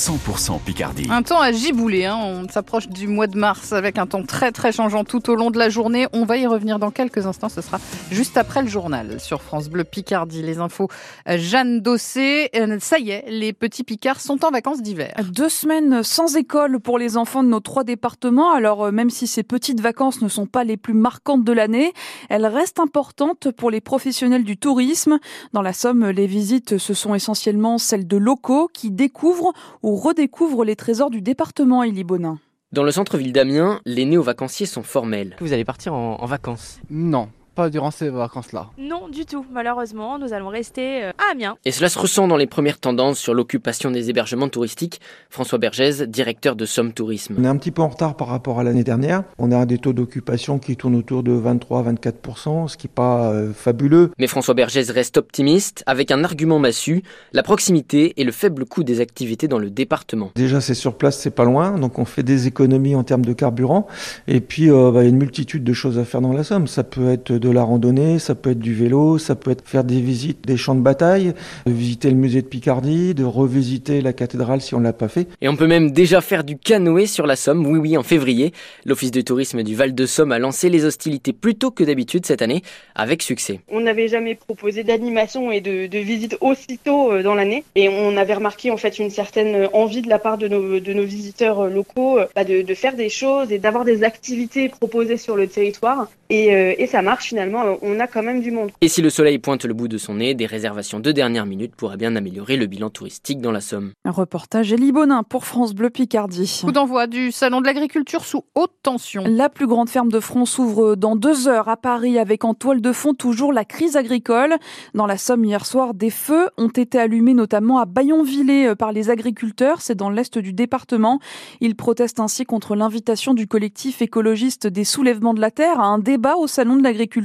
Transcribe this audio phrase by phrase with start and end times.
[0.00, 1.06] 100% Picardie.
[1.10, 2.16] Un temps à gibouler, hein.
[2.16, 5.50] on s'approche du mois de mars avec un temps très très changeant tout au long
[5.50, 6.06] de la journée.
[6.14, 7.78] On va y revenir dans quelques instants, ce sera
[8.10, 10.40] juste après le journal sur France Bleu Picardie.
[10.40, 10.88] Les infos,
[11.28, 12.48] euh, Jeanne Dossé.
[12.56, 15.12] Euh, ça y est, les petits Picards sont en vacances d'hiver.
[15.34, 18.54] Deux semaines sans école pour les enfants de nos trois départements.
[18.54, 21.92] Alors euh, même si ces petites vacances ne sont pas les plus marquantes de l'année,
[22.30, 25.18] elles restent importantes pour les professionnels du tourisme.
[25.52, 30.64] Dans la Somme, les visites, ce sont essentiellement celles de locaux qui découvrent ou redécouvre
[30.64, 32.38] les trésors du département, Élie Bonin.
[32.72, 35.36] Dans le centre-ville d'Amiens, les néo-vacanciers sont formels.
[35.40, 36.78] Vous allez partir en, en vacances?
[36.88, 37.28] Non,
[37.60, 38.70] pas durant ces vacances-là.
[38.78, 39.44] Non, du tout.
[39.52, 41.58] Malheureusement, nous allons rester euh, à Amiens.
[41.66, 44.98] Et cela se ressent dans les premières tendances sur l'occupation des hébergements touristiques.
[45.28, 47.34] François Bergès, directeur de Somme Tourisme.
[47.38, 49.24] On est un petit peu en retard par rapport à l'année dernière.
[49.36, 53.52] On a des taux d'occupation qui tournent autour de 23-24%, ce qui n'est pas euh,
[53.52, 54.10] fabuleux.
[54.18, 57.02] Mais François Bergès reste optimiste avec un argument massu,
[57.34, 60.30] la proximité et le faible coût des activités dans le département.
[60.34, 63.34] Déjà, c'est sur place, c'est pas loin, donc on fait des économies en termes de
[63.34, 63.86] carburant.
[64.28, 66.42] Et puis, euh, bah, il y a une multitude de choses à faire dans la
[66.42, 66.66] Somme.
[66.66, 69.84] Ça peut être de la randonnée, ça peut être du vélo, ça peut être faire
[69.84, 71.34] des visites des champs de bataille,
[71.66, 75.28] de visiter le musée de Picardie, de revisiter la cathédrale si on l'a pas fait.
[75.40, 78.52] Et on peut même déjà faire du canoë sur la Somme, oui oui, en février.
[78.84, 82.26] L'Office de tourisme du Val de Somme a lancé les hostilités plus tôt que d'habitude
[82.26, 82.62] cette année,
[82.94, 83.60] avec succès.
[83.68, 87.64] On n'avait jamais proposé d'animation et de, de visite aussitôt euh, dans l'année.
[87.74, 90.92] Et on avait remarqué en fait une certaine envie de la part de nos, de
[90.92, 95.16] nos visiteurs euh, locaux bah, de, de faire des choses et d'avoir des activités proposées
[95.16, 96.08] sur le territoire.
[96.30, 98.72] Et, euh, et ça marche finalement, on a quand même du monde.
[98.80, 101.76] Et si le soleil pointe le bout de son nez, des réservations de dernière minute
[101.76, 103.92] pourraient bien améliorer le bilan touristique dans la Somme.
[104.04, 106.60] Un reportage Élie Bonin pour France Bleu Picardie.
[106.64, 109.22] Coup d'envoi du Salon de l'agriculture sous haute tension.
[109.24, 112.80] La plus grande ferme de France s'ouvre dans deux heures à Paris avec en toile
[112.80, 114.56] de fond toujours la crise agricole.
[114.94, 119.08] Dans la Somme hier soir, des feux ont été allumés notamment à Bayonvillers par les
[119.08, 121.20] agriculteurs, c'est dans l'est du département.
[121.60, 126.00] Ils protestent ainsi contre l'invitation du collectif écologiste des soulèvements de la terre à un
[126.00, 127.19] débat au Salon de l'agriculture.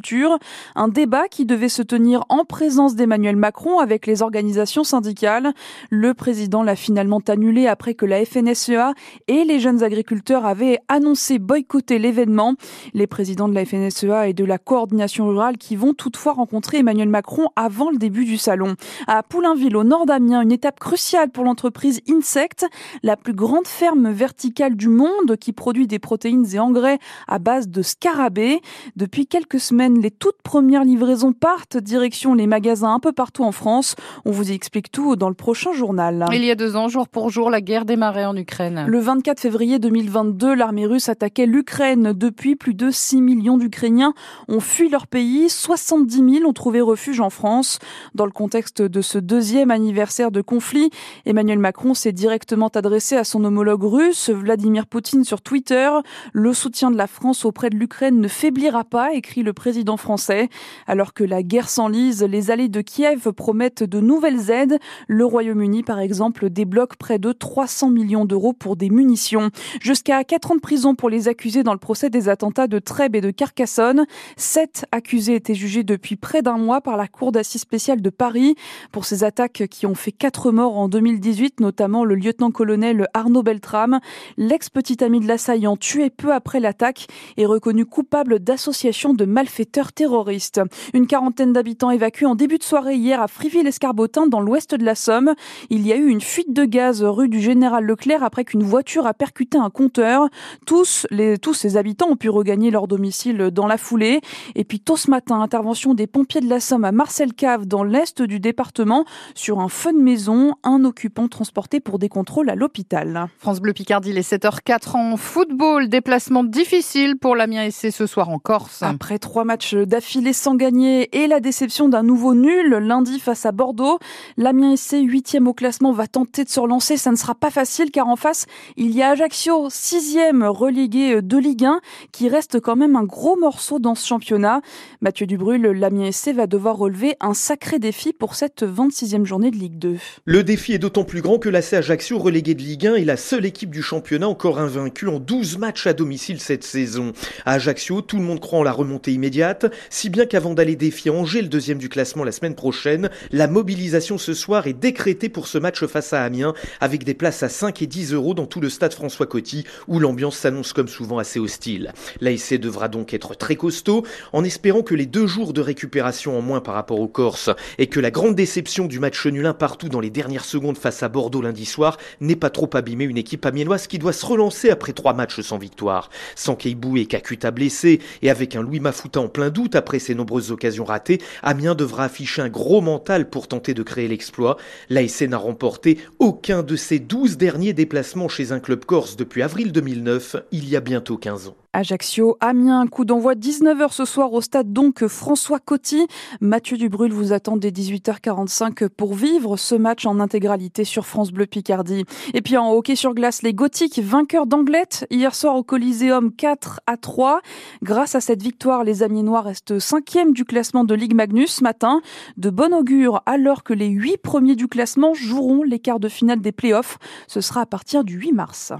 [0.75, 5.53] Un débat qui devait se tenir en présence d'Emmanuel Macron avec les organisations syndicales.
[5.89, 8.93] Le président l'a finalement annulé après que la FNSEA
[9.27, 12.55] et les jeunes agriculteurs avaient annoncé boycotter l'événement.
[12.93, 17.09] Les présidents de la FNSEA et de la coordination rurale qui vont toutefois rencontrer Emmanuel
[17.09, 18.75] Macron avant le début du salon.
[19.07, 22.65] À Poulainville, au nord d'Amiens, une étape cruciale pour l'entreprise Insect,
[23.03, 27.67] la plus grande ferme verticale du monde qui produit des protéines et engrais à base
[27.67, 28.61] de scarabées.
[28.95, 33.51] Depuis quelques semaines, les toutes premières livraisons partent direction les magasins un peu partout en
[33.51, 33.95] France.
[34.25, 36.25] On vous y explique tout dans le prochain journal.
[36.33, 38.85] Il y a deux ans, jour pour jour, la guerre démarrait en Ukraine.
[38.87, 42.13] Le 24 février 2022, l'armée russe attaquait l'Ukraine.
[42.13, 44.13] Depuis, plus de 6 millions d'Ukrainiens
[44.47, 45.49] ont fui leur pays.
[45.49, 47.79] 70 000 ont trouvé refuge en France.
[48.15, 50.89] Dans le contexte de ce deuxième anniversaire de conflit,
[51.25, 55.89] Emmanuel Macron s'est directement adressé à son homologue russe, Vladimir Poutine, sur Twitter.
[56.33, 60.49] Le soutien de la France auprès de l'Ukraine ne faiblira pas, écrit le président français.
[60.87, 64.79] Alors que la guerre s'enlise, les alliés de Kiev promettent de nouvelles aides.
[65.07, 69.49] Le Royaume-Uni, par exemple, débloque près de 300 millions d'euros pour des munitions.
[69.81, 73.15] Jusqu'à 4 ans de prison pour les accusés dans le procès des attentats de Trèbes
[73.15, 74.05] et de Carcassonne.
[74.37, 78.55] Sept accusés étaient jugés depuis près d'un mois par la Cour d'assises spéciale de Paris
[78.91, 83.99] pour ces attaques qui ont fait quatre morts en 2018, notamment le lieutenant-colonel Arnaud Beltrame.
[84.37, 90.61] L'ex-petit ami de l'assaillant tué peu après l'attaque est reconnu coupable d'association de malfaiteurs terroristes.
[90.93, 94.95] Une quarantaine d'habitants évacués en début de soirée hier à Friville-Escarbotin dans l'ouest de la
[94.95, 95.33] Somme.
[95.69, 99.07] Il y a eu une fuite de gaz rue du Général Leclerc après qu'une voiture
[99.07, 100.27] a percuté un compteur.
[100.65, 104.21] Tous, les, tous ces habitants ont pu regagner leur domicile dans la foulée.
[104.55, 107.83] Et puis tôt ce matin, intervention des pompiers de la Somme à Marcel Cave dans
[107.83, 112.55] l'est du département sur un feu de maison, un occupant transporté pour des contrôles à
[112.55, 113.27] l'hôpital.
[113.37, 115.89] France Bleu Picardie, les 7h04 en football.
[115.89, 118.83] Déplacement difficile pour l'Amiens SC ce soir en Corse.
[118.83, 123.51] Après trois matchs d'affilée sans gagner et la déception d'un nouveau nul lundi face à
[123.51, 123.99] Bordeaux,
[124.37, 126.97] l'Amiens SC, huitième au classement, va tenter de se relancer.
[126.97, 131.37] Ça ne sera pas facile car en face, il y a Ajaccio, sixième relégué de
[131.37, 131.79] Ligue 1,
[132.11, 134.61] qui reste quand même un gros morceau dans ce championnat.
[135.01, 139.55] Mathieu Dubrul, l'Amiens SC va devoir relever un sacré défi pour cette 26e journée de
[139.55, 139.97] Ligue 2.
[140.25, 143.17] Le défi est d'autant plus grand que l'AC Ajaccio, relégué de Ligue 1, est la
[143.17, 147.13] seule équipe du championnat encore invaincue en 12 matchs à domicile cette saison.
[147.45, 149.44] À Ajaccio, tout le monde croit en la remontée immédiate
[149.89, 154.17] si bien qu'avant d'aller défier Angers, le deuxième du classement la semaine prochaine, la mobilisation
[154.17, 157.81] ce soir est décrétée pour ce match face à Amiens, avec des places à 5
[157.81, 161.39] et 10 euros dans tout le stade François Coty, où l'ambiance s'annonce comme souvent assez
[161.39, 161.93] hostile.
[162.21, 164.03] L'ASC devra donc être très costaud,
[164.33, 167.87] en espérant que les deux jours de récupération en moins par rapport aux Corses, et
[167.87, 171.41] que la grande déception du match nul partout dans les dernières secondes face à Bordeaux
[171.41, 175.13] lundi soir n'ait pas trop abîmé une équipe amiénoise qui doit se relancer après trois
[175.13, 176.09] matchs sans victoire.
[176.35, 180.15] Sans Keibou et Kakuta blessés, et avec un Louis Mafouta en plein doute après ses
[180.15, 184.55] nombreuses occasions ratées, Amiens devra afficher un gros mental pour tenter de créer l'exploit.
[184.89, 189.73] L'ASC n'a remporté aucun de ses douze derniers déplacements chez un club corse depuis avril
[189.73, 191.64] 2009, il y a bientôt 15 ans.
[191.75, 196.07] Ajaccio, Amiens, coup d'envoi 19h ce soir au stade donc François Coty.
[196.39, 201.45] Mathieu Dubrul vous attend dès 18h45 pour vivre ce match en intégralité sur France Bleu
[201.45, 202.05] Picardie.
[202.33, 206.79] Et puis en hockey sur glace, les Gothiques vainqueurs d'Anglette hier soir au Coliseum 4
[206.87, 207.41] à 3.
[207.83, 211.99] Grâce à cette victoire, les Amiénois restent cinquième du classement de Ligue Magnus ce matin.
[212.37, 216.39] De bon augure alors que les huit premiers du classement joueront les quarts de finale
[216.39, 216.99] des playoffs.
[217.27, 218.71] Ce sera à partir du 8 mars.